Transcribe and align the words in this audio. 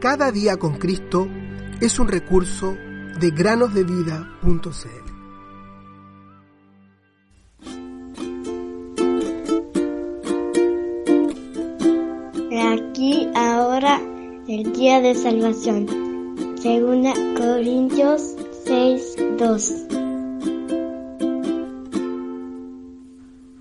Cada 0.00 0.32
día 0.32 0.56
con 0.56 0.78
Cristo 0.78 1.28
es 1.78 1.98
un 1.98 2.08
recurso 2.08 2.74
de 3.20 3.30
granosdevida.cl. 3.32 4.30
Aquí 12.72 13.28
ahora 13.34 14.00
el 14.48 14.72
día 14.72 15.02
de 15.02 15.14
salvación. 15.14 15.86
Segunda 16.62 17.12
Corintios 17.36 18.36
6, 18.64 19.16
2. 19.36 19.74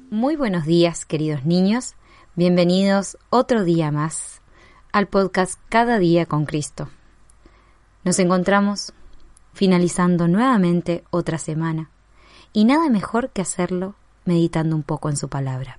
Muy 0.10 0.38
buenos 0.38 0.66
días, 0.66 1.06
queridos 1.06 1.44
niños. 1.44 1.96
Bienvenidos 2.36 3.18
otro 3.30 3.66
día 3.66 3.92
más 3.92 4.39
al 4.92 5.08
podcast 5.08 5.60
Cada 5.70 6.00
día 6.00 6.26
con 6.26 6.46
Cristo. 6.46 6.90
Nos 8.04 8.18
encontramos 8.18 8.94
finalizando 9.54 10.28
nuevamente 10.28 11.04
otra 11.12 11.38
semana 11.38 11.92
y 12.54 12.66
nada 12.66 12.90
mejor 12.90 13.30
que 13.30 13.42
hacerlo 13.42 13.96
meditando 14.26 14.76
un 14.76 14.84
poco 14.84 15.10
en 15.10 15.18
su 15.18 15.30
palabra. 15.30 15.78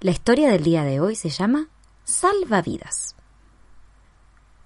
La 0.00 0.10
historia 0.10 0.50
del 0.50 0.64
día 0.64 0.82
de 0.82 1.00
hoy 1.00 1.14
se 1.14 1.28
llama 1.28 1.68
Salvavidas. 2.04 3.14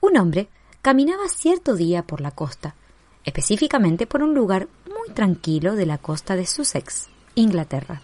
Un 0.00 0.16
hombre 0.16 0.48
caminaba 0.80 1.28
cierto 1.28 1.74
día 1.74 2.02
por 2.04 2.22
la 2.22 2.30
costa, 2.30 2.76
específicamente 3.24 4.06
por 4.06 4.22
un 4.22 4.34
lugar 4.34 4.68
muy 4.86 5.14
tranquilo 5.14 5.74
de 5.74 5.84
la 5.84 5.98
costa 5.98 6.34
de 6.34 6.46
Sussex, 6.46 7.08
Inglaterra. 7.34 8.00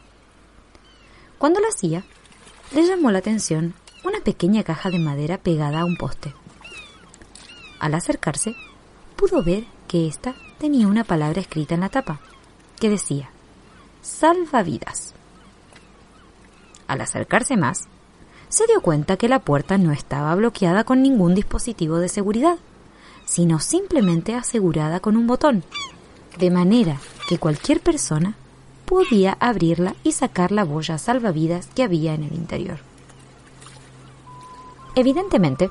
Cuando 1.38 1.60
lo 1.60 1.68
hacía, 1.68 2.04
le 2.72 2.86
llamó 2.86 3.10
la 3.10 3.20
atención 3.20 3.74
una 4.04 4.20
pequeña 4.20 4.62
caja 4.62 4.90
de 4.90 4.98
madera 4.98 5.38
pegada 5.38 5.80
a 5.80 5.84
un 5.84 5.96
poste. 5.96 6.34
Al 7.80 7.94
acercarse, 7.94 8.54
pudo 9.16 9.42
ver 9.42 9.64
que 9.88 10.06
ésta 10.06 10.34
tenía 10.58 10.86
una 10.86 11.04
palabra 11.04 11.40
escrita 11.40 11.74
en 11.74 11.80
la 11.80 11.88
tapa, 11.88 12.20
que 12.78 12.90
decía, 12.90 13.30
salvavidas. 14.02 15.14
Al 16.86 17.00
acercarse 17.00 17.56
más, 17.56 17.88
se 18.48 18.66
dio 18.66 18.80
cuenta 18.82 19.16
que 19.16 19.28
la 19.28 19.40
puerta 19.40 19.78
no 19.78 19.90
estaba 19.90 20.34
bloqueada 20.34 20.84
con 20.84 21.02
ningún 21.02 21.34
dispositivo 21.34 21.98
de 21.98 22.08
seguridad, 22.08 22.58
sino 23.24 23.58
simplemente 23.58 24.34
asegurada 24.34 25.00
con 25.00 25.16
un 25.16 25.26
botón, 25.26 25.64
de 26.38 26.50
manera 26.50 27.00
que 27.28 27.38
cualquier 27.38 27.80
persona 27.80 28.36
podía 28.84 29.36
abrirla 29.40 29.96
y 30.04 30.12
sacar 30.12 30.52
la 30.52 30.64
boya 30.64 30.98
salvavidas 30.98 31.68
que 31.74 31.82
había 31.82 32.14
en 32.14 32.24
el 32.24 32.34
interior. 32.34 32.78
Evidentemente, 34.94 35.70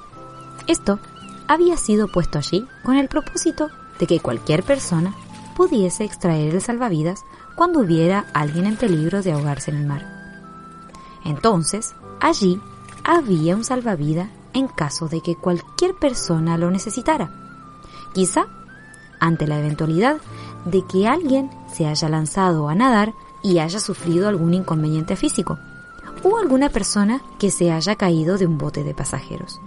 esto 0.68 1.00
había 1.48 1.78
sido 1.78 2.08
puesto 2.08 2.38
allí 2.38 2.68
con 2.84 2.96
el 2.96 3.08
propósito 3.08 3.70
de 4.00 4.08
que 4.08 4.20
cualquier 4.20 4.64
persona 4.64 5.16
pudiese 5.56 6.04
extraer 6.04 6.54
el 6.56 6.62
salvavidas 6.62 7.24
cuando 7.56 7.80
hubiera 7.80 8.26
alguien 8.34 8.66
en 8.66 8.76
peligro 8.76 9.22
de 9.22 9.34
ahogarse 9.34 9.72
en 9.72 9.78
el 9.78 9.86
mar. 9.86 10.06
Entonces, 11.24 11.96
allí 12.20 12.60
había 13.04 13.56
un 13.56 13.64
salvavidas 13.64 14.30
en 14.54 14.68
caso 14.68 15.08
de 15.08 15.22
que 15.22 15.36
cualquier 15.36 15.96
persona 15.96 16.58
lo 16.58 16.72
necesitara. 16.72 17.32
Quizá 18.14 18.48
ante 19.20 19.48
la 19.48 19.60
eventualidad 19.60 20.18
de 20.66 20.84
que 20.86 21.08
alguien 21.08 21.50
se 21.74 21.88
haya 21.88 22.10
lanzado 22.10 22.70
a 22.70 22.76
nadar 22.76 23.14
y 23.42 23.60
haya 23.60 23.80
sufrido 23.80 24.28
algún 24.28 24.54
inconveniente 24.54 25.16
físico, 25.16 25.60
o 26.24 26.38
alguna 26.38 26.70
persona 26.70 27.22
que 27.40 27.52
se 27.52 27.72
haya 27.72 27.96
caído 27.96 28.38
de 28.38 28.48
un 28.48 28.58
bote 28.58 28.84
de 28.84 28.94
pasajeros. 28.94 29.60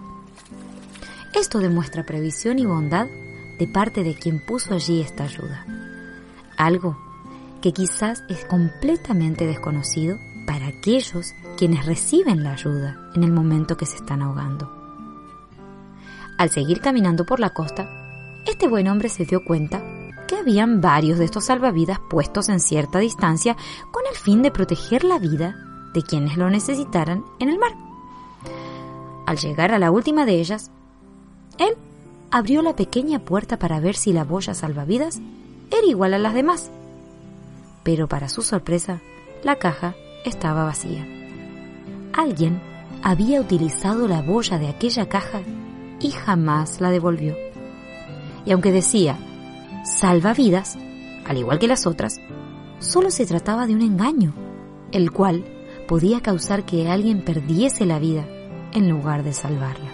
Esto 1.35 1.59
demuestra 1.59 2.07
previsión 2.07 2.59
y 2.59 2.65
bondad 2.65 3.07
de 3.59 3.67
parte 3.67 4.03
de 4.03 4.15
quien 4.15 4.45
puso 4.45 4.75
allí 4.75 5.01
esta 5.01 5.25
ayuda. 5.25 5.67
Algo 6.57 6.97
que 7.61 7.73
quizás 7.73 8.25
es 8.29 8.45
completamente 8.47 9.47
desconocido 9.47 10.19
para 10.47 10.69
aquellos 10.69 11.35
quienes 11.57 11.85
reciben 11.85 12.43
la 12.43 12.53
ayuda 12.53 13.11
en 13.15 13.25
el 13.25 13.33
momento 13.33 13.77
que 13.77 13.87
se 13.87 13.97
están 13.97 14.23
ahogando. 14.23 14.73
Al 16.39 16.51
seguir 16.51 16.81
caminando 16.81 17.25
por 17.27 17.41
la 17.41 17.51
costa, 17.51 17.89
este 18.47 18.69
buen 18.69 18.89
hombre 18.89 19.09
se 19.09 19.25
dio 19.25 19.45
cuenta 19.45 19.83
que 20.29 20.37
habían 20.37 20.81
varios 20.81 21.19
de 21.19 21.25
estos 21.25 21.47
salvavidas 21.47 21.99
puestos 22.11 22.49
en 22.49 22.61
cierta 22.61 22.99
distancia 22.99 23.57
con 23.91 24.03
el 24.11 24.17
fin 24.17 24.43
de 24.43 24.51
proteger 24.51 25.05
la 25.05 25.19
vida 25.19 25.57
de 25.97 26.03
quienes 26.03 26.37
lo 26.37 26.51
necesitaran 26.51 27.25
en 27.39 27.49
el 27.49 27.59
mar. 27.59 27.73
Al 29.25 29.39
llegar 29.39 29.73
a 29.73 29.79
la 29.79 29.91
última 29.91 30.27
de 30.27 30.41
ellas, 30.41 30.71
él 31.57 31.75
abrió 32.31 32.61
la 32.61 32.77
pequeña 32.77 33.19
puerta 33.19 33.59
para 33.59 33.81
ver 33.81 33.97
si 33.97 34.13
la 34.13 34.23
boya 34.23 34.53
salvavidas 34.53 35.21
era 35.71 35.87
igual 35.87 36.13
a 36.13 36.19
las 36.19 36.35
demás. 36.35 36.71
Pero 37.83 38.09
para 38.09 38.29
su 38.29 38.43
sorpresa, 38.43 39.01
la 39.43 39.57
caja 39.57 39.95
estaba 40.27 40.65
vacía. 40.65 41.07
Alguien 42.13 42.61
había 43.03 43.41
utilizado 43.41 44.07
la 44.07 44.21
boya 44.21 44.59
de 44.59 44.69
aquella 44.69 45.09
caja 45.09 45.41
y 45.99 46.11
jamás 46.11 46.83
la 46.83 46.91
devolvió. 46.91 47.35
Y 48.45 48.53
aunque 48.53 48.71
decía 48.71 49.17
salvavidas, 49.83 50.77
al 51.25 51.39
igual 51.39 51.59
que 51.59 51.69
las 51.69 51.87
otras, 51.87 52.21
solo 52.81 53.11
se 53.11 53.25
trataba 53.25 53.67
de 53.67 53.75
un 53.75 53.81
engaño, 53.81 54.35
el 54.93 55.11
cual 55.11 55.56
podía 55.87 56.21
causar 56.21 56.65
que 56.65 56.89
alguien 56.89 57.23
perdiese 57.23 57.87
la 57.87 57.99
vida 57.99 58.27
en 58.73 58.89
lugar 58.89 59.23
de 59.23 59.33
salvarla. 59.33 59.93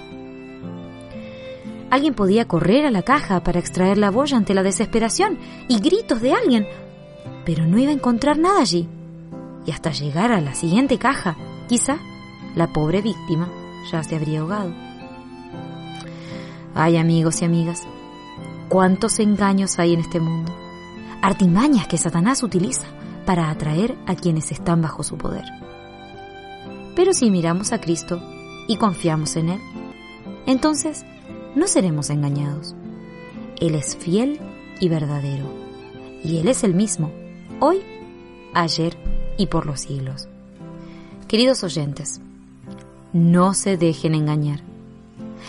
Alguien 1.90 2.14
podía 2.14 2.48
correr 2.48 2.86
a 2.86 2.90
la 2.90 3.02
caja 3.02 3.42
para 3.42 3.60
extraer 3.60 3.98
la 3.98 4.10
boya 4.10 4.38
ante 4.38 4.54
la 4.54 4.62
desesperación 4.62 5.38
y 5.68 5.78
gritos 5.78 6.22
de 6.22 6.32
alguien, 6.32 6.66
pero 7.44 7.66
no 7.66 7.78
iba 7.78 7.90
a 7.90 7.94
encontrar 7.94 8.38
nada 8.38 8.62
allí. 8.62 8.88
Y 9.66 9.70
hasta 9.70 9.90
llegar 9.90 10.32
a 10.32 10.40
la 10.40 10.54
siguiente 10.54 10.98
caja, 10.98 11.36
quizá 11.68 11.98
la 12.56 12.72
pobre 12.72 13.02
víctima 13.02 13.48
ya 13.90 14.02
se 14.02 14.16
habría 14.16 14.40
ahogado. 14.40 14.72
Ay 16.74 16.96
amigos 16.96 17.42
y 17.42 17.44
amigas, 17.44 17.82
cuántos 18.70 19.18
engaños 19.18 19.78
hay 19.78 19.92
en 19.92 20.00
este 20.00 20.18
mundo, 20.18 20.50
artimañas 21.20 21.86
que 21.86 21.98
Satanás 21.98 22.42
utiliza 22.42 22.86
para 23.26 23.50
atraer 23.50 23.98
a 24.06 24.14
quienes 24.14 24.50
están 24.50 24.80
bajo 24.80 25.02
su 25.02 25.18
poder. 25.18 25.44
Pero 26.94 27.12
si 27.12 27.30
miramos 27.30 27.72
a 27.72 27.80
Cristo 27.80 28.20
y 28.68 28.76
confiamos 28.76 29.36
en 29.36 29.50
Él, 29.50 29.60
entonces 30.46 31.04
no 31.54 31.66
seremos 31.66 32.10
engañados. 32.10 32.74
Él 33.60 33.74
es 33.74 33.96
fiel 33.96 34.40
y 34.80 34.88
verdadero, 34.88 35.46
y 36.24 36.38
Él 36.38 36.48
es 36.48 36.64
el 36.64 36.74
mismo, 36.74 37.12
hoy, 37.60 37.78
ayer 38.54 38.96
y 39.38 39.46
por 39.46 39.66
los 39.66 39.80
siglos. 39.80 40.28
Queridos 41.28 41.64
oyentes, 41.64 42.20
no 43.12 43.54
se 43.54 43.76
dejen 43.76 44.14
engañar. 44.14 44.60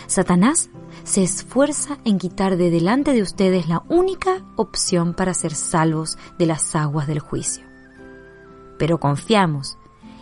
Satanás 0.06 0.70
se 1.02 1.22
esfuerza 1.22 1.98
en 2.04 2.18
quitar 2.18 2.56
de 2.56 2.70
delante 2.70 3.12
de 3.12 3.22
ustedes 3.22 3.68
la 3.68 3.82
única 3.88 4.42
opción 4.56 5.14
para 5.14 5.34
ser 5.34 5.54
salvos 5.54 6.16
de 6.38 6.46
las 6.46 6.74
aguas 6.74 7.06
del 7.06 7.20
juicio. 7.20 7.64
Pero 8.78 8.98
confiamos 8.98 9.76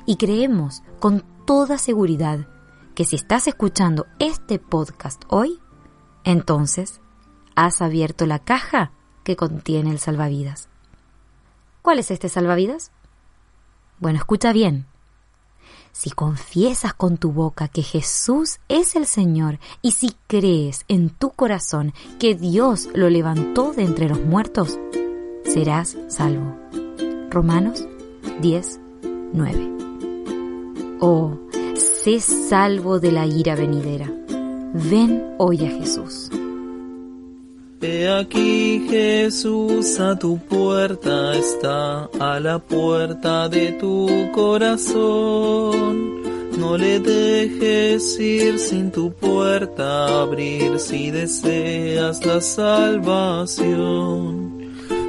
y 0.06 0.16
creemos 0.16 0.82
con 1.00 1.24
toda 1.44 1.78
seguridad 1.78 2.46
que 2.94 3.04
si 3.04 3.16
estás 3.16 3.46
escuchando 3.48 4.06
este 4.18 4.58
podcast 4.58 5.22
hoy, 5.28 5.60
entonces 6.24 7.00
has 7.54 7.82
abierto 7.82 8.26
la 8.26 8.38
caja 8.38 8.92
que 9.24 9.36
contiene 9.36 9.90
el 9.90 9.98
salvavidas. 9.98 10.68
¿Cuál 11.82 11.98
es 11.98 12.10
este 12.10 12.28
salvavidas? 12.28 12.90
Bueno, 13.98 14.18
escucha 14.18 14.52
bien. 14.52 14.86
Si 15.92 16.10
confiesas 16.10 16.94
con 16.94 17.19
tu 17.19 17.32
boca 17.32 17.69
que 17.69 17.82
Jesús 17.82 18.60
es 18.69 18.96
el 18.96 19.06
Señor 19.06 19.58
y 19.82 19.92
si 19.92 20.16
crees 20.26 20.84
en 20.88 21.10
tu 21.10 21.31
corazón 21.31 21.93
que 22.19 22.34
Dios 22.34 22.88
lo 22.94 23.10
levantó 23.10 23.72
de 23.72 23.84
entre 23.84 24.08
los 24.08 24.20
muertos, 24.20 24.78
serás 25.44 25.96
salvo. 26.08 26.56
Romanos 27.31 27.87
10, 28.40 28.81
9. 29.32 30.99
Oh, 31.00 31.38
sé 31.75 32.20
salvo 32.20 33.00
de 33.00 33.12
la 33.12 33.26
ira 33.26 33.55
venidera. 33.55 34.11
Ven 34.75 35.34
hoy 35.38 35.64
a 35.64 35.69
Jesús. 35.69 36.31
He 37.81 38.08
aquí 38.08 38.87
Jesús 38.88 39.99
a 39.99 40.17
tu 40.17 40.38
puerta 40.38 41.34
está, 41.34 42.05
a 42.20 42.38
la 42.38 42.61
puerta 42.61 43.49
de 43.49 43.73
tu 43.73 44.31
corazón. 44.32 46.23
No 46.56 46.78
le 46.78 47.00
dejes 47.00 48.20
ir 48.20 48.58
sin 48.61 48.93
tu 48.93 49.12
puerta 49.12 50.23
abrir 50.23 50.78
si 50.78 51.11
deseas 51.11 52.25
la 52.25 52.40
salvación. 52.40 53.73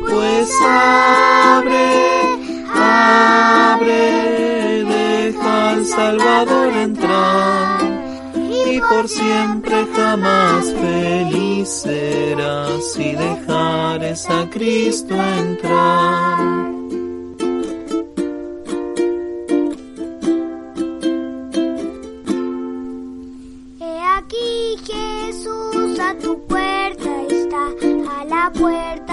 Pues 0.10 0.50
abre, 0.68 2.43
abre, 2.94 4.84
deja 4.84 5.72
al 5.72 5.86
Salvador 5.86 6.74
entrar 6.74 7.82
y 8.74 8.80
por 8.82 9.08
siempre 9.08 9.86
jamás 9.96 10.74
feliz 10.74 11.70
serás 11.70 12.94
si 12.94 13.14
dejares 13.14 14.30
a 14.30 14.50
Cristo 14.50 15.16
entrar. 15.16 16.72
He 23.80 24.00
aquí 24.18 24.78
Jesús 24.90 26.00
a 26.00 26.16
tu 26.18 26.40
puerta 26.48 27.12
está, 27.30 27.64
a 28.18 28.26
la 28.26 28.52
puerta 28.52 29.13